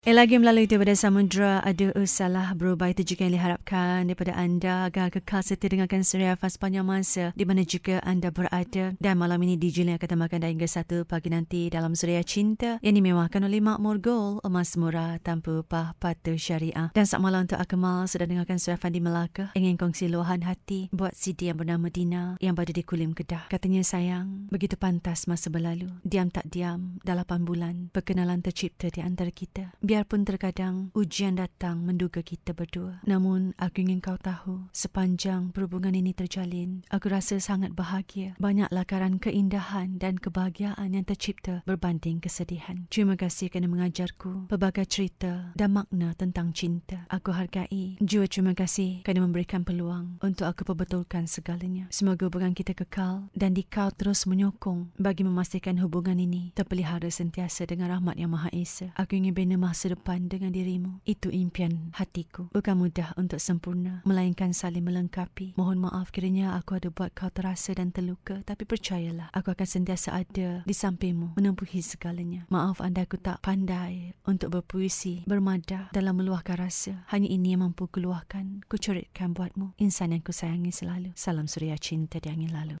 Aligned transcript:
Eh, 0.00 0.16
lagi 0.16 0.40
melalui 0.40 0.64
daripada 0.64 0.96
samudra 0.96 1.60
ada 1.60 1.92
usalah 1.92 2.56
berubah 2.56 2.88
itu 2.88 3.04
juga 3.04 3.28
yang 3.28 3.36
diharapkan 3.36 4.08
daripada 4.08 4.32
anda 4.32 4.88
agar 4.88 5.12
kekal 5.12 5.44
setia 5.44 5.76
dengarkan 5.76 6.00
Suria 6.08 6.40
Fas 6.40 6.56
sepanjang 6.56 6.88
masa 6.88 7.36
di 7.36 7.44
mana 7.44 7.68
juga 7.68 8.00
anda 8.00 8.32
berada. 8.32 8.96
Dan 8.96 9.20
malam 9.20 9.36
ini 9.44 9.60
DJ 9.60 9.84
yang 9.84 10.00
akan 10.00 10.08
tambahkan 10.08 10.40
hingga 10.40 10.64
satu 10.64 11.04
pagi 11.04 11.28
nanti 11.28 11.68
dalam 11.68 11.92
Suria 11.92 12.24
Cinta 12.24 12.80
yang 12.80 12.96
dimewahkan 12.96 13.44
oleh 13.44 13.60
Makmur 13.60 14.00
Gold 14.00 14.40
emas 14.40 14.72
murah 14.80 15.20
tanpa 15.20 15.60
upah 15.60 15.92
patuh 16.00 16.40
syariah. 16.40 16.88
Dan 16.96 17.04
saat 17.04 17.20
malam 17.20 17.44
untuk 17.44 17.60
Akmal 17.60 18.08
sudah 18.08 18.24
dengarkan 18.24 18.56
Suria 18.56 18.80
Fan 18.80 18.96
di 18.96 19.04
Melaka 19.04 19.52
ingin 19.52 19.76
kongsi 19.76 20.08
luahan 20.08 20.48
hati 20.48 20.88
buat 20.96 21.12
Siti 21.12 21.52
yang 21.52 21.60
bernama 21.60 21.92
Dina 21.92 22.40
yang 22.40 22.56
berada 22.56 22.72
di 22.72 22.88
Kulim 22.88 23.12
Kedah. 23.12 23.52
Katanya 23.52 23.84
sayang 23.84 24.48
begitu 24.48 24.80
pantas 24.80 25.28
masa 25.28 25.52
berlalu 25.52 25.92
diam 26.08 26.32
tak 26.32 26.48
diam 26.48 26.96
dah 27.04 27.20
8 27.20 27.44
bulan 27.44 27.92
perkenalan 27.92 28.40
tercipta 28.40 28.88
di 28.88 29.04
antara 29.04 29.28
kita 29.28 29.76
Biarpun 29.90 30.22
terkadang 30.22 30.94
ujian 30.94 31.34
datang 31.34 31.82
menduga 31.82 32.22
kita 32.22 32.54
berdua. 32.54 33.02
Namun, 33.10 33.58
aku 33.58 33.82
ingin 33.82 33.98
kau 33.98 34.14
tahu, 34.14 34.70
sepanjang 34.70 35.50
perhubungan 35.50 35.90
ini 35.90 36.14
terjalin, 36.14 36.86
aku 36.94 37.10
rasa 37.10 37.42
sangat 37.42 37.74
bahagia. 37.74 38.38
Banyak 38.38 38.70
lakaran 38.70 39.18
keindahan 39.18 39.98
dan 39.98 40.14
kebahagiaan 40.14 40.94
yang 40.94 41.02
tercipta 41.02 41.66
berbanding 41.66 42.22
kesedihan. 42.22 42.86
Terima 42.86 43.18
kasih 43.18 43.50
kerana 43.50 43.66
mengajarku 43.66 44.46
pelbagai 44.46 44.86
cerita 44.86 45.50
dan 45.58 45.74
makna 45.74 46.14
tentang 46.14 46.54
cinta. 46.54 47.10
Aku 47.10 47.34
hargai. 47.34 47.98
Juga 47.98 48.30
terima 48.30 48.54
kasih 48.54 49.02
kerana 49.02 49.26
memberikan 49.26 49.66
peluang 49.66 50.22
untuk 50.22 50.46
aku 50.46 50.70
perbetulkan 50.70 51.26
segalanya. 51.26 51.90
Semoga 51.90 52.30
hubungan 52.30 52.54
kita 52.54 52.78
kekal 52.78 53.26
dan 53.34 53.58
dikau 53.58 53.90
terus 53.90 54.22
menyokong 54.30 54.94
bagi 55.02 55.26
memastikan 55.26 55.82
hubungan 55.82 56.14
ini 56.14 56.54
terpelihara 56.54 57.10
sentiasa 57.10 57.66
dengan 57.66 57.90
rahmat 57.98 58.14
yang 58.14 58.30
Maha 58.30 58.54
Esa. 58.54 58.94
Aku 58.94 59.18
ingin 59.18 59.34
bina 59.34 59.58
masa 59.58 59.79
masa 59.80 59.96
depan 59.96 60.28
dengan 60.28 60.52
dirimu. 60.52 61.00
Itu 61.08 61.32
impian 61.32 61.88
hatiku. 61.96 62.52
Bukan 62.52 62.76
mudah 62.76 63.16
untuk 63.16 63.40
sempurna, 63.40 64.04
melainkan 64.04 64.52
saling 64.52 64.84
melengkapi. 64.84 65.56
Mohon 65.56 65.88
maaf 65.88 66.12
kiranya 66.12 66.52
aku 66.60 66.76
ada 66.76 66.92
buat 66.92 67.16
kau 67.16 67.32
terasa 67.32 67.72
dan 67.72 67.88
terluka, 67.88 68.44
tapi 68.44 68.68
percayalah, 68.68 69.32
aku 69.32 69.56
akan 69.56 69.64
sentiasa 69.64 70.20
ada 70.20 70.60
di 70.68 70.74
sampingmu 70.76 71.32
menempuhi 71.32 71.80
segalanya. 71.80 72.44
Maaf 72.52 72.84
anda 72.84 73.08
aku 73.08 73.16
tak 73.16 73.40
pandai 73.40 74.12
untuk 74.28 74.52
berpuisi, 74.52 75.24
bermada 75.24 75.88
dalam 75.96 76.20
meluahkan 76.20 76.60
rasa. 76.60 77.08
Hanya 77.08 77.32
ini 77.32 77.56
yang 77.56 77.64
mampu 77.64 77.88
keluarkan, 77.88 78.60
kucoritkan 78.68 79.32
buatmu. 79.32 79.80
Insan 79.80 80.12
yang 80.12 80.20
ku 80.20 80.36
sayangi 80.36 80.76
selalu. 80.76 81.16
Salam 81.16 81.48
suria 81.48 81.80
cinta 81.80 82.20
di 82.20 82.28
angin 82.28 82.52
lalu. 82.52 82.76